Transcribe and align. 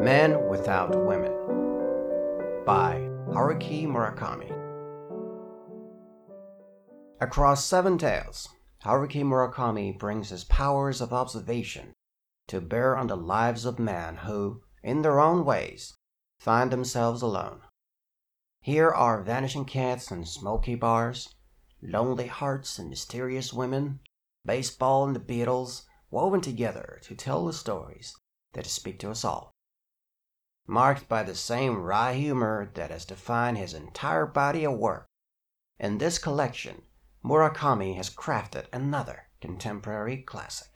Men 0.00 0.48
Without 0.48 0.90
Women 0.90 1.32
by 2.64 3.00
Haruki 3.32 3.84
Murakami. 3.84 4.48
Across 7.20 7.64
seven 7.64 7.98
tales, 7.98 8.48
Haruki 8.84 9.24
Murakami 9.24 9.98
brings 9.98 10.30
his 10.30 10.44
powers 10.44 11.00
of 11.00 11.12
observation 11.12 11.94
to 12.46 12.60
bear 12.60 12.96
on 12.96 13.08
the 13.08 13.16
lives 13.16 13.64
of 13.64 13.80
men 13.80 14.18
who, 14.18 14.62
in 14.84 15.02
their 15.02 15.18
own 15.18 15.44
ways, 15.44 15.94
find 16.38 16.70
themselves 16.70 17.20
alone. 17.20 17.62
Here 18.60 18.90
are 18.90 19.24
vanishing 19.24 19.64
cats 19.64 20.12
and 20.12 20.28
smoky 20.28 20.76
bars, 20.76 21.34
lonely 21.82 22.28
hearts 22.28 22.78
and 22.78 22.88
mysterious 22.88 23.52
women, 23.52 23.98
baseball 24.46 25.04
and 25.04 25.16
the 25.16 25.20
Beatles 25.20 25.82
woven 26.08 26.40
together 26.40 27.00
to 27.02 27.16
tell 27.16 27.44
the 27.44 27.52
stories 27.52 28.14
that 28.52 28.64
speak 28.64 29.00
to 29.00 29.10
us 29.10 29.24
all. 29.24 29.50
Marked 30.70 31.08
by 31.08 31.22
the 31.22 31.34
same 31.34 31.82
wry 31.82 32.12
humor 32.12 32.70
that 32.74 32.90
has 32.90 33.06
defined 33.06 33.56
his 33.56 33.72
entire 33.72 34.26
body 34.26 34.64
of 34.64 34.74
work, 34.74 35.06
in 35.78 35.96
this 35.96 36.18
collection, 36.18 36.82
Murakami 37.24 37.96
has 37.96 38.10
crafted 38.10 38.66
another 38.70 39.28
contemporary 39.40 40.18
classic. 40.18 40.68